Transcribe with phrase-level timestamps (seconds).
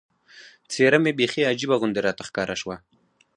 [0.71, 2.75] څېره مې بیخي عجیبه غوندې راته ښکاره شوه.